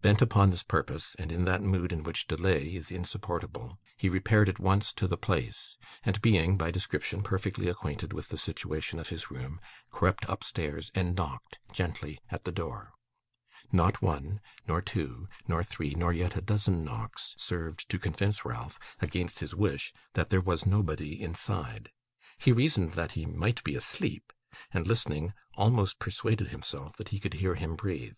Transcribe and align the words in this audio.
Bent 0.00 0.22
upon 0.22 0.48
this 0.48 0.62
purpose, 0.62 1.14
and 1.18 1.30
in 1.30 1.44
that 1.44 1.60
mood 1.62 1.92
in 1.92 2.02
which 2.02 2.26
delay 2.26 2.74
is 2.76 2.90
insupportable, 2.90 3.78
he 3.98 4.08
repaired 4.08 4.48
at 4.48 4.58
once 4.58 4.90
to 4.94 5.06
the 5.06 5.18
place; 5.18 5.76
and 6.02 6.22
being, 6.22 6.56
by 6.56 6.70
description, 6.70 7.22
perfectly 7.22 7.68
acquainted 7.68 8.14
with 8.14 8.30
the 8.30 8.38
situation 8.38 8.98
of 8.98 9.10
his 9.10 9.30
room, 9.30 9.60
crept 9.90 10.24
upstairs 10.30 10.90
and 10.94 11.14
knocked 11.14 11.58
gently 11.72 12.18
at 12.30 12.44
the 12.44 12.50
door. 12.52 12.94
Not 13.70 14.00
one, 14.00 14.40
nor 14.66 14.80
two, 14.80 15.28
nor 15.46 15.62
three, 15.62 15.94
nor 15.94 16.10
yet 16.10 16.36
a 16.36 16.40
dozen 16.40 16.82
knocks, 16.82 17.34
served 17.36 17.86
to 17.90 17.98
convince 17.98 18.46
Ralph, 18.46 18.78
against 19.02 19.40
his 19.40 19.54
wish, 19.54 19.92
that 20.14 20.30
there 20.30 20.40
was 20.40 20.64
nobody 20.64 21.20
inside. 21.20 21.90
He 22.38 22.50
reasoned 22.50 22.92
that 22.92 23.12
he 23.12 23.26
might 23.26 23.62
be 23.62 23.74
asleep; 23.74 24.32
and, 24.72 24.86
listening, 24.86 25.34
almost 25.54 25.98
persuaded 25.98 26.48
himself 26.48 26.96
that 26.96 27.10
he 27.10 27.20
could 27.20 27.34
hear 27.34 27.56
him 27.56 27.76
breathe. 27.76 28.16